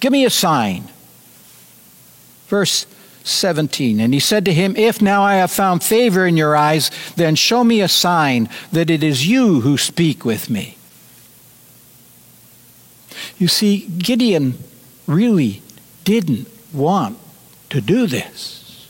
give 0.00 0.12
me 0.12 0.24
a 0.24 0.30
sign. 0.30 0.88
Verse 2.54 2.86
17. 3.24 3.98
And 3.98 4.14
he 4.14 4.20
said 4.20 4.44
to 4.44 4.54
him, 4.54 4.76
If 4.76 5.02
now 5.02 5.24
I 5.24 5.34
have 5.34 5.50
found 5.50 5.82
favor 5.82 6.24
in 6.24 6.36
your 6.36 6.54
eyes, 6.54 6.88
then 7.16 7.34
show 7.34 7.64
me 7.64 7.80
a 7.80 7.88
sign 7.88 8.48
that 8.70 8.90
it 8.90 9.02
is 9.02 9.26
you 9.26 9.62
who 9.62 9.76
speak 9.76 10.24
with 10.24 10.48
me. 10.48 10.78
You 13.38 13.48
see, 13.48 13.88
Gideon 13.98 14.56
really 15.08 15.62
didn't 16.04 16.46
want 16.72 17.18
to 17.70 17.80
do 17.80 18.06
this, 18.06 18.88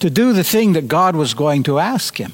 to 0.00 0.08
do 0.08 0.32
the 0.32 0.42
thing 0.42 0.72
that 0.72 0.88
God 0.88 1.14
was 1.14 1.34
going 1.34 1.62
to 1.64 1.78
ask 1.78 2.16
him. 2.16 2.32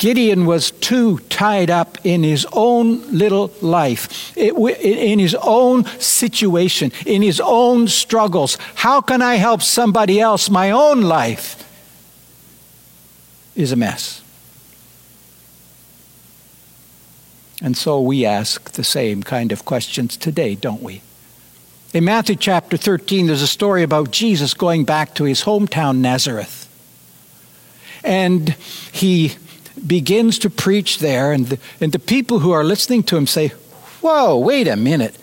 Gideon 0.00 0.46
was 0.46 0.70
too 0.70 1.18
tied 1.28 1.68
up 1.68 1.98
in 2.04 2.22
his 2.22 2.46
own 2.54 3.02
little 3.12 3.52
life, 3.60 4.34
in 4.34 5.18
his 5.18 5.34
own 5.42 5.84
situation, 5.98 6.90
in 7.04 7.20
his 7.20 7.38
own 7.38 7.86
struggles. 7.86 8.56
How 8.76 9.02
can 9.02 9.20
I 9.20 9.34
help 9.34 9.60
somebody 9.60 10.18
else? 10.18 10.48
My 10.48 10.70
own 10.70 11.02
life 11.02 11.62
is 13.54 13.72
a 13.72 13.76
mess. 13.76 14.22
And 17.60 17.76
so 17.76 18.00
we 18.00 18.24
ask 18.24 18.70
the 18.70 18.84
same 18.84 19.22
kind 19.22 19.52
of 19.52 19.66
questions 19.66 20.16
today, 20.16 20.54
don't 20.54 20.82
we? 20.82 21.02
In 21.92 22.06
Matthew 22.06 22.36
chapter 22.36 22.78
13, 22.78 23.26
there's 23.26 23.42
a 23.42 23.46
story 23.46 23.82
about 23.82 24.12
Jesus 24.12 24.54
going 24.54 24.84
back 24.84 25.14
to 25.16 25.24
his 25.24 25.42
hometown, 25.42 25.98
Nazareth. 25.98 26.68
And 28.02 28.56
he 28.92 29.36
begins 29.86 30.38
to 30.40 30.50
preach 30.50 30.98
there, 30.98 31.32
and 31.32 31.46
the, 31.46 31.58
and 31.80 31.92
the 31.92 31.98
people 31.98 32.40
who 32.40 32.52
are 32.52 32.64
listening 32.64 33.02
to 33.04 33.16
him 33.16 33.26
say, 33.26 33.48
Whoa, 34.00 34.38
wait 34.38 34.66
a 34.66 34.76
minute. 34.76 35.16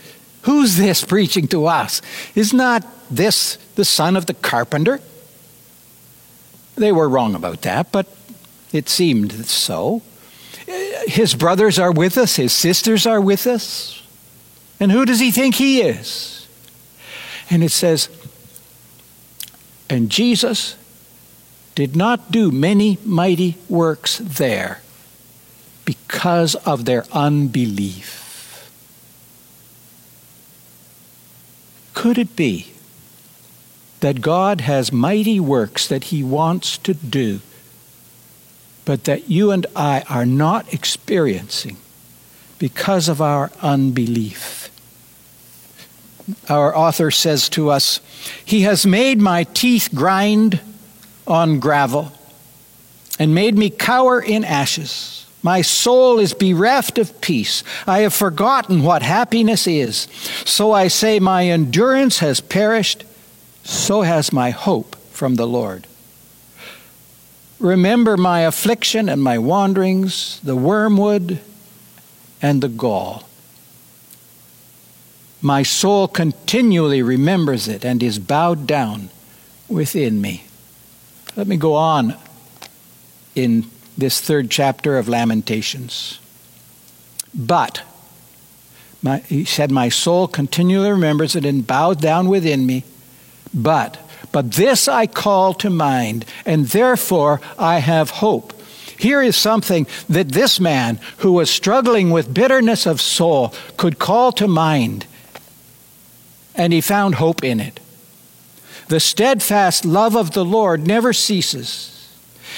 Who's 0.43 0.77
this 0.77 1.03
preaching 1.03 1.47
to 1.49 1.65
us? 1.65 2.01
Is 2.35 2.53
not 2.53 2.85
this 3.09 3.57
the 3.75 3.85
son 3.85 4.15
of 4.15 4.27
the 4.27 4.33
carpenter? 4.33 5.01
They 6.75 6.91
were 6.91 7.09
wrong 7.09 7.35
about 7.35 7.63
that, 7.63 7.91
but 7.91 8.07
it 8.71 8.87
seemed 8.87 9.45
so. 9.45 10.03
His 11.07 11.33
brothers 11.33 11.79
are 11.79 11.91
with 11.91 12.17
us, 12.17 12.35
his 12.35 12.53
sisters 12.53 13.07
are 13.07 13.21
with 13.21 13.47
us. 13.47 14.03
And 14.79 14.91
who 14.91 15.05
does 15.05 15.19
he 15.19 15.31
think 15.31 15.55
he 15.55 15.81
is? 15.81 16.47
And 17.49 17.63
it 17.63 17.71
says, 17.71 18.09
and 19.89 20.09
Jesus 20.09 20.75
did 21.77 21.95
not 21.95 22.31
do 22.31 22.49
many 22.49 22.97
mighty 23.05 23.55
works 23.69 24.17
there 24.17 24.81
because 25.85 26.55
of 26.65 26.85
their 26.85 27.05
unbelief. 27.11 28.71
Could 31.93 32.17
it 32.17 32.35
be 32.35 32.71
that 33.99 34.21
God 34.21 34.61
has 34.61 34.91
mighty 34.91 35.39
works 35.39 35.87
that 35.87 36.05
He 36.05 36.23
wants 36.23 36.79
to 36.79 36.95
do, 36.95 37.41
but 38.83 39.03
that 39.03 39.29
you 39.29 39.51
and 39.51 39.67
I 39.75 40.03
are 40.09 40.25
not 40.25 40.73
experiencing 40.73 41.77
because 42.57 43.07
of 43.07 43.21
our 43.21 43.51
unbelief? 43.61 44.71
Our 46.49 46.75
author 46.75 47.11
says 47.11 47.47
to 47.49 47.69
us, 47.69 48.01
He 48.43 48.61
has 48.61 48.83
made 48.83 49.21
my 49.21 49.43
teeth 49.43 49.89
grind 49.93 50.59
on 51.27 51.59
gravel 51.59 52.11
and 53.19 53.35
made 53.35 53.57
me 53.57 53.69
cower 53.69 54.19
in 54.21 54.43
ashes. 54.43 55.25
My 55.43 55.61
soul 55.61 56.19
is 56.19 56.33
bereft 56.33 56.97
of 56.97 57.21
peace. 57.21 57.63
I 57.85 57.99
have 57.99 58.13
forgotten 58.13 58.83
what 58.83 59.01
happiness 59.01 59.67
is. 59.67 60.07
So 60.45 60.71
I 60.71 60.87
say, 60.87 61.19
My 61.19 61.45
endurance 61.45 62.19
has 62.19 62.41
perished, 62.41 63.03
so 63.63 64.01
has 64.01 64.33
my 64.33 64.49
hope 64.49 64.95
from 65.11 65.35
the 65.35 65.47
Lord. 65.47 65.87
Remember 67.59 68.17
my 68.17 68.41
affliction 68.41 69.09
and 69.09 69.21
my 69.21 69.37
wanderings, 69.37 70.39
the 70.41 70.55
wormwood 70.55 71.39
and 72.41 72.61
the 72.61 72.69
gall. 72.69 73.27
My 75.41 75.63
soul 75.63 76.07
continually 76.07 77.01
remembers 77.01 77.67
it 77.67 77.85
and 77.85 78.01
is 78.01 78.19
bowed 78.19 78.67
down 78.67 79.09
within 79.67 80.19
me. 80.19 80.43
Let 81.37 81.45
me 81.45 81.55
go 81.55 81.75
on 81.75 82.15
in 83.35 83.67
this 83.95 84.19
third 84.19 84.49
chapter 84.49 84.97
of 84.97 85.07
Lamentations. 85.07 86.19
But, 87.31 87.83
my, 89.03 89.19
he 89.19 89.45
said, 89.45 89.69
My 89.69 89.89
soul 89.89 90.27
continually 90.27 90.89
remembers 90.89 91.35
it 91.35 91.45
and 91.45 91.65
bows 91.65 91.97
down 91.97 92.27
within 92.27 92.65
me. 92.65 92.85
But, 93.53 93.99
but 94.31 94.53
this 94.53 94.87
I 94.87 95.05
call 95.05 95.53
to 95.55 95.69
mind, 95.69 96.25
and 96.43 96.65
therefore 96.65 97.39
I 97.59 97.79
have 97.79 98.09
hope. 98.09 98.59
Here 98.97 99.21
is 99.21 99.37
something 99.37 99.85
that 100.09 100.29
this 100.29 100.59
man 100.59 100.99
who 101.17 101.33
was 101.33 101.51
struggling 101.51 102.09
with 102.09 102.33
bitterness 102.33 102.87
of 102.87 102.99
soul 102.99 103.53
could 103.77 103.99
call 103.99 104.31
to 104.33 104.47
mind, 104.47 105.05
and 106.55 106.73
he 106.73 106.81
found 106.81 107.15
hope 107.15 107.43
in 107.43 107.59
it. 107.59 107.79
The 108.87 108.99
steadfast 109.01 109.85
love 109.85 110.15
of 110.15 110.31
the 110.31 110.45
Lord 110.45 110.87
never 110.87 111.11
ceases. 111.11 111.93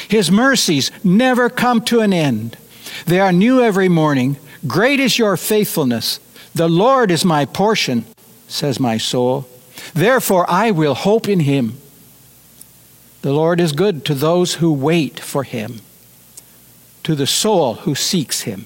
His 0.08 0.30
mercies 0.30 0.92
never 1.04 1.50
come 1.50 1.82
to 1.86 2.02
an 2.02 2.14
end. 2.14 2.56
They 3.06 3.20
are 3.20 3.32
new 3.32 3.62
every 3.62 3.90
morning. 3.90 4.38
Great 4.68 5.00
is 5.00 5.18
your 5.18 5.38
faithfulness. 5.38 6.20
The 6.54 6.70
Lord 6.70 7.10
is 7.10 7.26
my 7.26 7.46
portion, 7.46 8.06
says 8.48 8.80
my 8.80 8.98
soul. 8.98 9.48
Therefore 9.94 10.46
I 10.50 10.72
will 10.72 10.94
hope 10.94 11.28
in 11.28 11.42
him. 11.42 11.78
The 13.22 13.34
Lord 13.34 13.60
is 13.60 13.72
good 13.72 14.06
to 14.06 14.14
those 14.14 14.56
who 14.56 14.72
wait 14.72 15.20
for 15.20 15.44
him, 15.44 15.82
to 17.04 17.16
the 17.16 17.28
soul 17.28 17.76
who 17.76 17.96
seeks 17.96 18.42
him. 18.42 18.66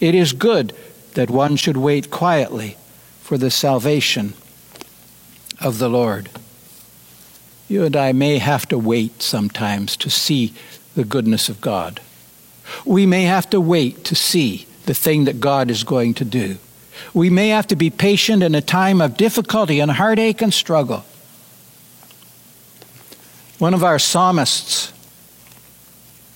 It 0.00 0.14
is 0.14 0.32
good 0.32 0.74
that 1.14 1.30
one 1.30 1.56
should 1.56 1.76
wait 1.76 2.10
quietly 2.10 2.76
for 3.20 3.38
the 3.38 3.50
salvation 3.50 4.34
of 5.60 5.78
the 5.78 5.88
Lord. 5.88 6.30
You 7.68 7.84
and 7.84 7.96
I 7.96 8.12
may 8.12 8.38
have 8.38 8.66
to 8.68 8.78
wait 8.78 9.22
sometimes 9.22 9.96
to 9.98 10.10
see 10.10 10.54
the 10.94 11.04
goodness 11.04 11.48
of 11.48 11.60
God. 11.60 12.00
We 12.84 13.06
may 13.06 13.24
have 13.24 13.48
to 13.50 13.60
wait 13.60 14.04
to 14.04 14.14
see 14.14 14.66
the 14.86 14.94
thing 14.94 15.24
that 15.24 15.40
God 15.40 15.70
is 15.70 15.84
going 15.84 16.14
to 16.14 16.24
do. 16.24 16.58
We 17.12 17.30
may 17.30 17.48
have 17.48 17.66
to 17.68 17.76
be 17.76 17.90
patient 17.90 18.42
in 18.42 18.54
a 18.54 18.60
time 18.60 19.00
of 19.00 19.16
difficulty 19.16 19.80
and 19.80 19.90
heartache 19.90 20.40
and 20.40 20.52
struggle. 20.54 21.04
One 23.58 23.74
of 23.74 23.84
our 23.84 23.98
psalmists 23.98 24.92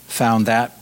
found 0.06 0.46
that. 0.46 0.79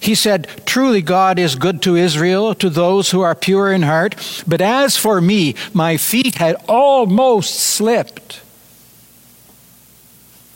He 0.00 0.14
said, 0.14 0.48
Truly 0.66 1.02
God 1.02 1.38
is 1.38 1.54
good 1.54 1.82
to 1.82 1.96
Israel, 1.96 2.54
to 2.56 2.70
those 2.70 3.10
who 3.10 3.20
are 3.20 3.34
pure 3.34 3.72
in 3.72 3.82
heart. 3.82 4.42
But 4.46 4.60
as 4.60 4.96
for 4.96 5.20
me, 5.20 5.54
my 5.72 5.96
feet 5.96 6.36
had 6.36 6.56
almost 6.68 7.54
slipped. 7.54 8.40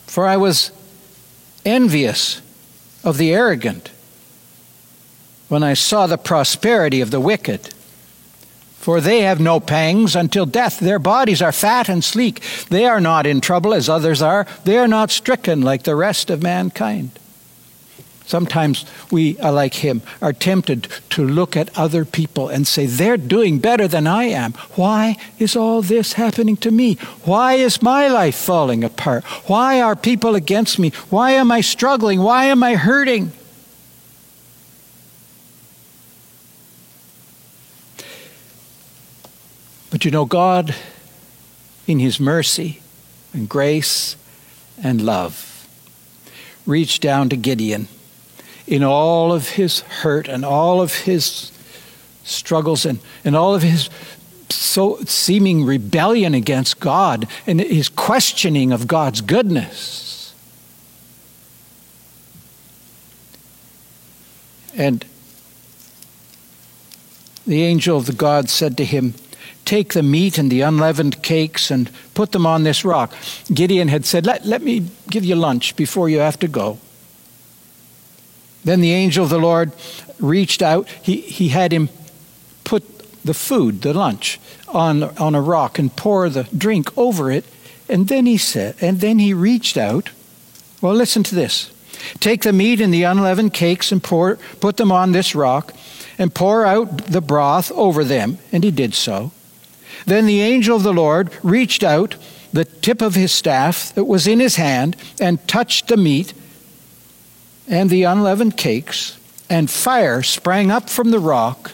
For 0.05 0.25
I 0.25 0.37
was 0.37 0.71
envious 1.65 2.41
of 3.03 3.17
the 3.17 3.33
arrogant 3.33 3.91
when 5.47 5.63
I 5.63 5.73
saw 5.73 6.07
the 6.07 6.17
prosperity 6.17 7.01
of 7.01 7.11
the 7.11 7.19
wicked. 7.19 7.73
For 8.85 9.01
they 9.01 9.21
have 9.21 9.39
no 9.39 9.59
pangs 9.59 10.15
until 10.15 10.45
death. 10.45 10.79
Their 10.79 10.99
bodies 10.99 11.41
are 11.41 11.51
fat 11.51 11.89
and 11.89 12.03
sleek. 12.03 12.41
They 12.69 12.85
are 12.85 13.01
not 13.01 13.25
in 13.25 13.41
trouble 13.41 13.73
as 13.73 13.89
others 13.89 14.21
are. 14.21 14.45
They 14.63 14.77
are 14.77 14.87
not 14.87 15.09
stricken 15.09 15.61
like 15.61 15.83
the 15.83 15.95
rest 15.95 16.29
of 16.29 16.43
mankind. 16.43 17.17
Sometimes 18.25 18.85
we, 19.11 19.35
like 19.37 19.75
him, 19.75 20.01
are 20.19 20.33
tempted 20.33 20.87
to 21.11 21.23
look 21.23 21.55
at 21.55 21.77
other 21.77 22.03
people 22.05 22.49
and 22.49 22.65
say, 22.65 22.87
they're 22.87 23.17
doing 23.17 23.59
better 23.59 23.87
than 23.87 24.07
I 24.07 24.25
am. 24.25 24.53
Why 24.75 25.17
is 25.37 25.55
all 25.55 25.83
this 25.83 26.13
happening 26.13 26.57
to 26.57 26.71
me? 26.71 26.95
Why 27.23 27.53
is 27.53 27.83
my 27.83 28.07
life 28.07 28.35
falling 28.35 28.83
apart? 28.83 29.23
Why 29.47 29.79
are 29.79 29.95
people 29.95 30.33
against 30.35 30.79
me? 30.79 30.89
Why 31.09 31.31
am 31.31 31.51
I 31.51 31.61
struggling? 31.61 32.19
Why 32.19 32.45
am 32.45 32.63
I 32.63 32.75
hurting? 32.75 33.31
But 39.91 40.03
you 40.03 40.09
know, 40.09 40.25
God, 40.25 40.75
in 41.85 41.99
His 41.99 42.19
mercy 42.19 42.81
and 43.33 43.47
grace 43.47 44.15
and 44.81 44.99
love, 44.99 45.67
reached 46.65 47.03
down 47.03 47.29
to 47.29 47.37
Gideon 47.37 47.87
in 48.67 48.83
all 48.83 49.31
of 49.31 49.49
his 49.49 49.81
hurt 49.81 50.27
and 50.27 50.43
all 50.43 50.81
of 50.81 50.93
his 50.93 51.51
struggles 52.23 52.85
and, 52.85 52.99
and 53.23 53.35
all 53.35 53.53
of 53.53 53.61
his 53.61 53.89
so 54.49 54.97
seeming 55.05 55.63
rebellion 55.65 56.33
against 56.33 56.79
God 56.79 57.27
and 57.45 57.59
his 57.59 57.89
questioning 57.89 58.71
of 58.71 58.87
God's 58.87 59.21
goodness. 59.21 60.33
And 64.75 65.05
the 67.47 67.63
angel 67.63 67.97
of 67.97 68.07
the 68.07 68.13
God 68.13 68.49
said 68.49 68.77
to 68.77 68.85
him, 68.85 69.13
Take 69.63 69.93
the 69.93 70.03
meat 70.03 70.37
and 70.37 70.51
the 70.51 70.61
unleavened 70.61 71.23
cakes 71.23 71.71
and 71.71 71.89
put 72.13 72.33
them 72.33 72.45
on 72.45 72.63
this 72.63 72.85
rock. 72.85 73.13
Gideon 73.51 73.87
had 73.87 74.05
said, 74.05 74.25
Let, 74.25 74.45
let 74.45 74.61
me 74.61 74.87
give 75.09 75.25
you 75.25 75.35
lunch 75.35 75.75
before 75.75 76.07
you 76.07 76.19
have 76.19 76.37
to 76.39 76.47
go. 76.47 76.77
Then 78.65 78.81
the 78.81 78.91
angel 78.91 79.23
of 79.23 79.29
the 79.29 79.39
Lord 79.39 79.71
reached 80.19 80.61
out. 80.61 80.89
He, 80.89 81.21
he 81.21 81.49
had 81.49 81.71
him 81.71 81.89
put 82.63 82.83
the 83.23 83.33
food, 83.33 83.81
the 83.81 83.93
lunch, 83.93 84.39
on, 84.67 85.03
on 85.03 85.35
a 85.35 85.41
rock 85.41 85.79
and 85.79 85.95
pour 85.95 86.29
the 86.29 86.43
drink 86.55 86.95
over 86.97 87.31
it. 87.31 87.45
And 87.87 88.07
then 88.07 88.25
he 88.25 88.37
said, 88.37 88.75
and 88.81 88.99
then 88.99 89.19
he 89.19 89.33
reached 89.33 89.77
out. 89.77 90.09
Well, 90.81 90.95
listen 90.95 91.23
to 91.23 91.35
this. 91.35 91.71
Take 92.19 92.41
the 92.41 92.51
meat 92.51 92.81
and 92.81 92.93
the 92.93 93.03
unleavened 93.03 93.53
cakes 93.53 93.91
and 93.91 94.03
pour, 94.03 94.37
put 94.59 94.77
them 94.77 94.91
on 94.91 95.11
this 95.11 95.33
rock 95.33 95.73
and 96.17 96.33
pour 96.33 96.65
out 96.65 96.97
the 97.05 97.21
broth 97.21 97.71
over 97.71 98.03
them. 98.03 98.39
And 98.51 98.63
he 98.63 98.71
did 98.71 98.93
so. 98.93 99.31
Then 100.05 100.25
the 100.25 100.41
angel 100.41 100.75
of 100.75 100.83
the 100.83 100.93
Lord 100.93 101.31
reached 101.43 101.83
out 101.83 102.15
the 102.51 102.65
tip 102.65 103.01
of 103.01 103.15
his 103.15 103.31
staff 103.31 103.93
that 103.95 104.05
was 104.05 104.27
in 104.27 104.39
his 104.39 104.55
hand 104.55 104.95
and 105.19 105.45
touched 105.47 105.87
the 105.87 105.97
meat 105.97 106.33
and 107.67 107.89
the 107.89 108.03
unleavened 108.03 108.57
cakes, 108.57 109.17
and 109.49 109.69
fire 109.69 110.23
sprang 110.23 110.71
up 110.71 110.89
from 110.89 111.11
the 111.11 111.19
rock 111.19 111.71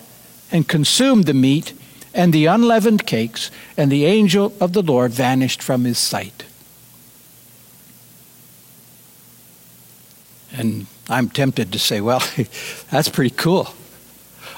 and 0.51 0.67
consumed 0.67 1.25
the 1.25 1.33
meat 1.33 1.73
and 2.13 2.33
the 2.33 2.45
unleavened 2.45 3.05
cakes, 3.05 3.49
and 3.77 3.91
the 3.91 4.05
angel 4.05 4.53
of 4.59 4.73
the 4.73 4.81
Lord 4.81 5.11
vanished 5.11 5.63
from 5.63 5.85
his 5.85 5.97
sight. 5.97 6.43
And 10.51 10.87
I'm 11.09 11.29
tempted 11.29 11.71
to 11.71 11.79
say, 11.79 12.01
well, 12.01 12.21
that's 12.91 13.07
pretty 13.07 13.33
cool. 13.35 13.73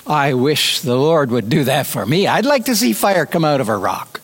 I 0.06 0.34
wish 0.34 0.82
the 0.82 0.96
Lord 0.98 1.32
would 1.32 1.50
do 1.50 1.64
that 1.66 1.86
for 1.86 2.06
me. 2.06 2.28
I'd 2.28 2.46
like 2.46 2.66
to 2.66 2.76
see 2.76 2.94
fire 2.94 3.26
come 3.26 3.46
out 3.46 3.62
of 3.62 3.70
a 3.70 3.78
rock. 3.78 4.20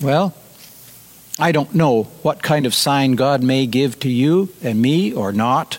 Well, 0.00 0.34
I 1.40 1.52
don't 1.52 1.74
know 1.74 2.04
what 2.22 2.42
kind 2.42 2.66
of 2.66 2.74
sign 2.74 3.12
God 3.12 3.42
may 3.42 3.66
give 3.66 3.98
to 4.00 4.10
you 4.10 4.50
and 4.62 4.80
me 4.80 5.12
or 5.12 5.32
not, 5.32 5.78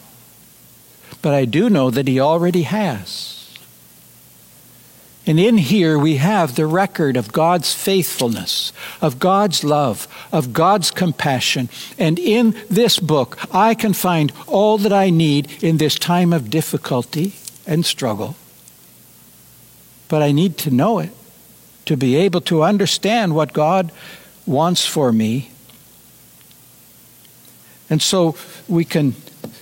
but 1.22 1.34
I 1.34 1.46
do 1.46 1.70
know 1.70 1.92
that 1.92 2.08
He 2.08 2.20
already 2.20 2.64
has. 2.64 3.38
And 5.28 5.40
in 5.40 5.60
here 5.60 6.00
we 6.00 6.18
have 6.18 6.56
the 6.56 6.66
record 6.66 7.16
of 7.16 7.32
God's 7.32 7.74
faithfulness, 7.74 8.74
of 9.02 9.20
God's 9.20 9.64
love, 9.64 10.08
of 10.32 10.52
God's 10.52 10.90
compassion. 10.90 11.70
And 12.00 12.18
in 12.18 12.56
this 12.70 12.98
book, 12.98 13.38
I 13.54 13.76
can 13.76 13.94
find 13.94 14.34
all 14.48 14.80
that 14.80 14.92
I 14.92 15.12
need 15.12 15.64
in 15.64 15.78
this 15.78 15.96
time 15.96 16.34
of 16.34 16.50
difficulty 16.50 17.34
and 17.68 17.86
struggle. 17.86 18.36
But 20.08 20.24
I 20.24 20.32
need 20.32 20.58
to 20.60 20.72
know 20.72 20.98
it 20.98 21.12
to 21.86 21.96
be 21.96 22.16
able 22.16 22.42
to 22.42 22.64
understand 22.64 23.36
what 23.36 23.54
God 23.54 23.92
wants 24.48 24.86
for 24.86 25.12
me. 25.12 25.51
And 27.92 28.02
so 28.02 28.36
we 28.70 28.86
can 28.86 29.14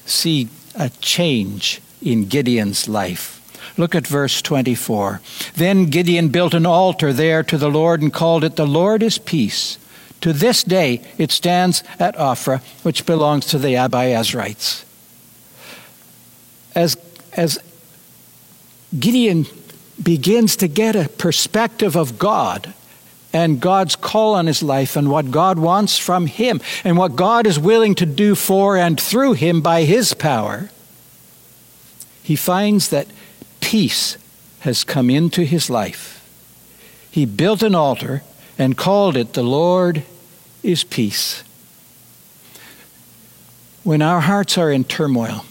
see 0.05 0.47
a 0.75 0.89
change 1.01 1.81
in 2.01 2.25
Gideon's 2.25 2.87
life. 2.87 3.35
Look 3.75 3.95
at 3.95 4.05
verse 4.05 4.41
24. 4.41 5.19
Then 5.55 5.87
Gideon 5.87 6.29
built 6.29 6.53
an 6.53 6.65
altar 6.65 7.11
there 7.11 7.43
to 7.43 7.57
the 7.57 7.69
Lord 7.69 8.01
and 8.01 8.13
called 8.13 8.43
it, 8.43 8.55
The 8.55 8.67
Lord 8.67 9.01
is 9.01 9.17
Peace. 9.17 9.79
To 10.21 10.31
this 10.31 10.63
day 10.63 11.01
it 11.17 11.31
stands 11.31 11.83
at 11.97 12.15
Ophrah, 12.17 12.61
which 12.83 13.05
belongs 13.05 13.47
to 13.47 13.57
the 13.57 13.73
Abiezrites. 13.73 14.83
As, 16.75 16.97
as 17.33 17.57
Gideon 18.97 19.47
begins 20.01 20.55
to 20.57 20.67
get 20.67 20.95
a 20.95 21.09
perspective 21.09 21.95
of 21.95 22.19
God 22.19 22.73
and 23.31 23.59
God's 23.59 23.95
call 23.95 24.33
on 24.35 24.47
his 24.47 24.63
life 24.63 24.95
and 24.95 25.09
what 25.09 25.31
God 25.31 25.59
wants 25.59 25.97
from 25.97 26.25
him 26.25 26.61
and 26.83 26.97
what 26.97 27.15
God 27.15 27.45
is 27.45 27.59
willing 27.59 27.95
to 27.95 28.05
do 28.05 28.35
for 28.35 28.77
and 28.77 28.99
through 28.99 29.33
him 29.33 29.61
by 29.61 29.83
his 29.83 30.13
power, 30.13 30.69
he 32.23 32.35
finds 32.35 32.89
that 32.89 33.07
peace 33.59 34.17
has 34.61 34.83
come 34.83 35.09
into 35.09 35.43
his 35.43 35.69
life. 35.69 36.15
He 37.11 37.25
built 37.25 37.63
an 37.63 37.75
altar 37.75 38.23
and 38.57 38.77
called 38.77 39.15
it, 39.15 39.33
The 39.33 39.43
Lord 39.43 40.03
is 40.63 40.83
Peace. 40.83 41.43
When 43.83 44.01
our 44.01 44.19
hearts 44.21 44.57
are 44.57 44.71
in 44.71 44.83
turmoil, 44.83 45.45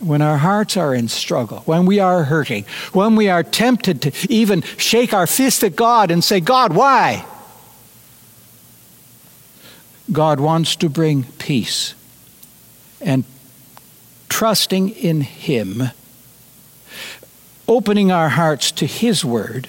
when 0.00 0.20
our 0.20 0.36
hearts 0.36 0.76
are 0.76 0.94
in 0.94 1.08
struggle, 1.08 1.60
when 1.60 1.86
we 1.86 1.98
are 2.00 2.24
hurting, 2.24 2.64
when 2.92 3.16
we 3.16 3.28
are 3.28 3.42
tempted 3.42 4.02
to 4.02 4.12
even 4.30 4.62
shake 4.76 5.14
our 5.14 5.26
fist 5.26 5.64
at 5.64 5.74
God 5.74 6.10
and 6.10 6.22
say, 6.22 6.40
God, 6.40 6.74
why? 6.74 7.24
God 10.12 10.38
wants 10.38 10.76
to 10.76 10.88
bring 10.88 11.24
peace. 11.24 11.94
And 13.00 13.24
trusting 14.28 14.90
in 14.90 15.22
Him 15.22 15.90
opening 17.68 18.12
our 18.12 18.28
hearts 18.28 18.70
to 18.72 18.86
His 18.86 19.24
Word 19.24 19.68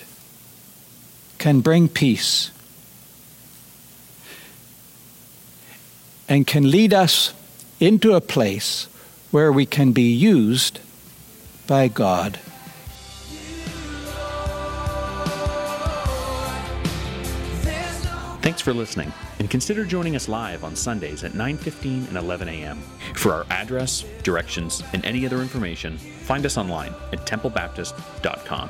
can 1.37 1.61
bring 1.61 1.87
peace 1.87 2.51
and 6.27 6.45
can 6.45 6.69
lead 6.69 6.93
us 6.93 7.33
into 7.79 8.13
a 8.13 8.21
place 8.21 8.87
where 9.31 9.51
we 9.51 9.65
can 9.65 9.91
be 9.91 10.11
used 10.11 10.79
by 11.67 11.87
God. 11.87 12.39
Thanks 18.41 18.61
for 18.61 18.73
listening, 18.73 19.11
and 19.39 19.49
consider 19.49 19.83
joining 19.83 20.15
us 20.15 20.29
live 20.29 20.63
on 20.63 20.73
Sundays 20.73 21.25
at 21.25 21.33
9:15 21.33 22.07
and 22.07 22.15
11 22.15 22.47
a.m. 22.47 22.81
For 23.13 23.33
our 23.33 23.45
address, 23.49 24.05
directions, 24.23 24.83
and 24.93 25.03
any 25.05 25.25
other 25.25 25.41
information, 25.41 25.97
find 25.97 26.45
us 26.45 26.57
online 26.57 26.93
at 27.11 27.25
templebaptist.com. 27.25 28.69